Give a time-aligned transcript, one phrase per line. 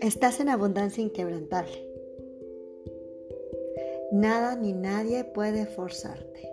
[0.00, 1.86] Estás en abundancia inquebrantable.
[4.12, 6.50] Nada ni nadie puede forzarte.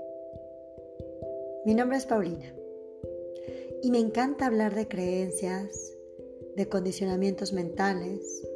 [1.65, 2.53] Mi nombre es Paulina
[3.81, 5.97] y me encanta hablar de creencias,
[6.55, 8.47] de condicionamientos mentales,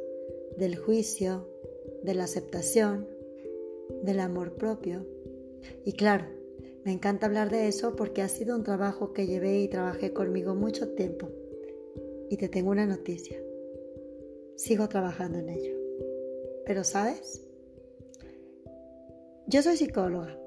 [0.56, 1.48] del juicio,
[2.02, 3.08] de la aceptación,
[4.02, 5.06] del amor propio.
[5.84, 6.26] Y claro,
[6.84, 10.54] me encanta hablar de eso porque ha sido un trabajo que llevé y trabajé conmigo
[10.54, 11.30] mucho tiempo.
[12.28, 13.38] Y te tengo una noticia.
[14.56, 15.76] Sigo trabajando en ello.
[16.66, 17.42] Pero sabes,
[19.46, 20.38] yo soy psicóloga,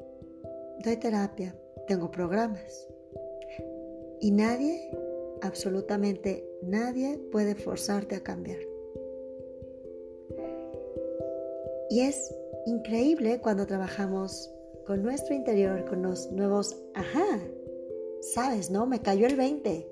[0.83, 1.55] doy terapia,
[1.87, 2.87] tengo programas.
[4.19, 4.91] Y nadie,
[5.41, 8.59] absolutamente nadie puede forzarte a cambiar.
[11.89, 12.35] Y es
[12.65, 14.51] increíble cuando trabajamos
[14.87, 17.41] con nuestro interior, con los nuevos, ajá,
[18.21, 18.85] sabes, ¿no?
[18.87, 19.85] Me cayó el 20.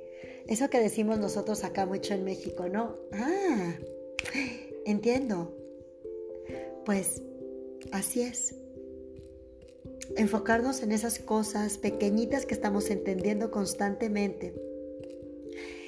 [0.47, 2.95] Eso que decimos nosotros acá mucho en México, ¿no?
[3.11, 3.75] Ah,
[4.85, 5.53] entiendo.
[6.85, 7.21] Pues
[7.91, 8.55] así es.
[10.15, 14.53] Enfocarnos en esas cosas pequeñitas que estamos entendiendo constantemente,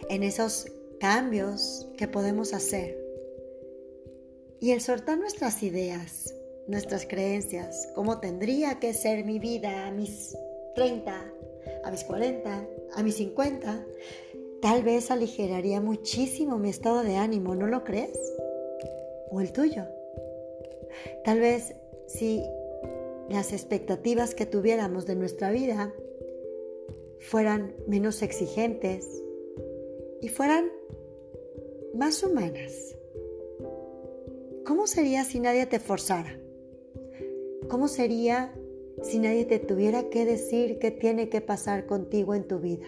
[0.09, 2.97] en esos cambios que podemos hacer
[4.59, 6.33] y el soltar nuestras ideas,
[6.68, 10.38] nuestras creencias, cómo tendría que ser mi vida a mis
[10.76, 11.34] 30,
[11.84, 13.86] a mis 40, a mis 50,
[14.62, 18.18] tal vez aligeraría muchísimo mi estado de ánimo, ¿no lo crees?
[19.32, 19.86] O el tuyo.
[21.23, 21.76] Tal vez
[22.08, 22.44] si
[23.30, 25.94] las expectativas que tuviéramos de nuestra vida
[27.20, 29.23] fueran menos exigentes
[30.22, 30.70] y fueran
[31.94, 32.95] más humanas.
[34.66, 36.40] ¿Cómo sería si nadie te forzara?
[37.70, 38.54] ¿Cómo sería
[39.02, 42.88] si nadie te tuviera que decir qué tiene que pasar contigo en tu vida?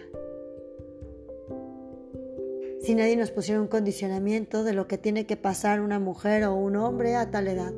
[2.80, 6.54] Si nadie nos pusiera un condicionamiento de lo que tiene que pasar una mujer o
[6.54, 7.74] un hombre a tal edad.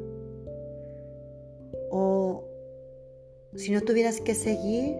[1.91, 2.45] O
[3.57, 4.97] si no tuvieras que seguir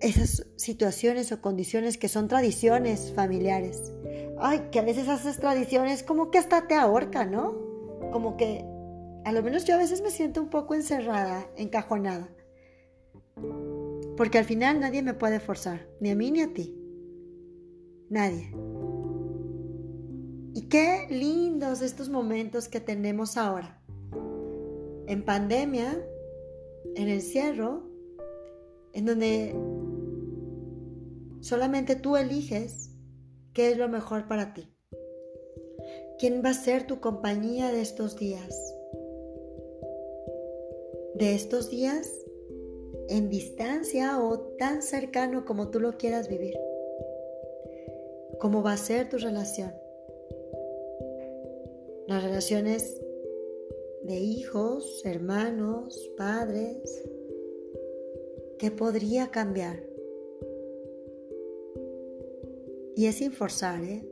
[0.00, 3.92] esas situaciones o condiciones que son tradiciones familiares.
[4.38, 7.54] Ay, que a veces esas tradiciones como que hasta te ahorca, ¿no?
[8.12, 8.64] Como que,
[9.26, 12.28] a lo menos yo a veces me siento un poco encerrada, encajonada.
[14.16, 16.78] Porque al final nadie me puede forzar, ni a mí ni a ti.
[18.08, 18.54] Nadie.
[20.54, 23.82] Y qué lindos estos momentos que tenemos ahora.
[25.08, 26.00] En pandemia,
[26.94, 27.82] en encierro,
[28.92, 29.56] en donde
[31.40, 32.90] Solamente tú eliges
[33.52, 34.72] qué es lo mejor para ti.
[36.18, 38.75] ¿Quién va a ser tu compañía de estos días?
[41.18, 42.26] De estos días
[43.08, 46.58] en distancia o tan cercano como tú lo quieras vivir.
[48.38, 49.72] ¿Cómo va a ser tu relación?
[52.06, 53.00] Las relaciones
[54.02, 57.08] de hijos, hermanos, padres.
[58.58, 59.82] ¿Qué podría cambiar?
[62.94, 64.06] Y es sin forzar, ¿eh?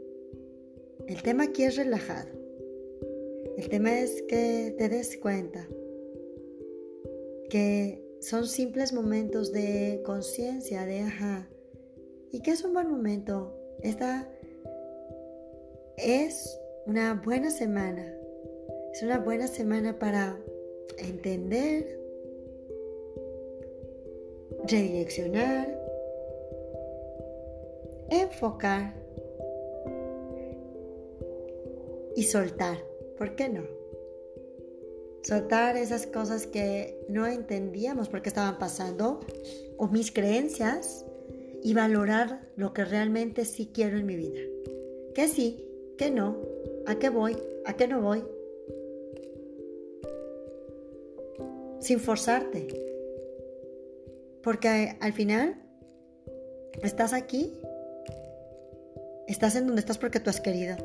[1.06, 2.30] El tema aquí es relajado.
[3.58, 5.68] El tema es que te des cuenta
[7.50, 11.48] que son simples momentos de conciencia, de ajá.
[12.32, 13.54] Y que es un buen momento.
[13.82, 14.28] Esta
[15.96, 18.16] es una buena semana.
[18.92, 20.38] Es una buena semana para
[20.98, 22.00] entender,
[24.66, 25.84] redireccionar
[28.10, 28.94] enfocar
[32.16, 32.78] y soltar.
[33.18, 33.62] ¿Por qué no?
[35.24, 39.20] Soltar esas cosas que no entendíamos por qué estaban pasando
[39.78, 41.04] o mis creencias
[41.62, 44.40] y valorar lo que realmente sí quiero en mi vida.
[45.14, 45.66] Que sí,
[45.98, 46.36] que no,
[46.86, 48.22] a qué voy, a qué no voy.
[51.80, 52.68] Sin forzarte.
[54.42, 55.60] Porque al final
[56.82, 57.56] estás aquí
[59.26, 60.76] Estás en donde estás porque tú has querido.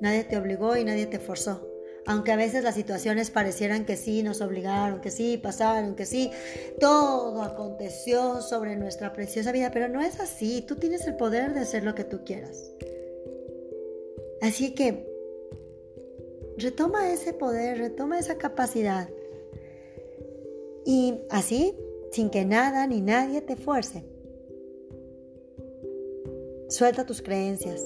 [0.00, 1.75] Nadie te obligó y nadie te forzó.
[2.06, 6.30] Aunque a veces las situaciones parecieran que sí, nos obligaron, que sí, pasaron, que sí,
[6.78, 10.64] todo aconteció sobre nuestra preciosa vida, pero no es así.
[10.66, 12.70] Tú tienes el poder de hacer lo que tú quieras.
[14.40, 15.04] Así que
[16.56, 19.08] retoma ese poder, retoma esa capacidad.
[20.84, 21.76] Y así,
[22.12, 24.04] sin que nada ni nadie te fuerce.
[26.68, 27.84] Suelta tus creencias.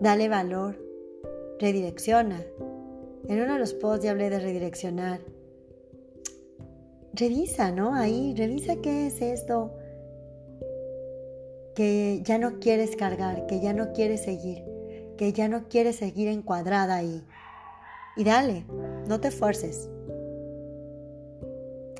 [0.00, 0.85] Dale valor.
[1.58, 2.42] Redirecciona.
[3.28, 5.20] En uno de los posts ya hablé de redireccionar.
[7.12, 7.94] revisa, ¿no?
[7.94, 9.72] Ahí, revisa qué es esto
[11.76, 14.64] que ya no quieres cargar, que ya no quieres seguir,
[15.18, 17.22] que ya no quieres seguir encuadrada ahí.
[18.16, 18.64] Y dale,
[19.06, 19.88] no te fuerces.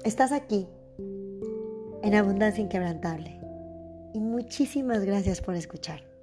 [0.03, 0.67] Estás aquí,
[2.03, 3.39] en Abundancia Inquebrantable.
[4.15, 6.16] Y muchísimas gracias por escuchar.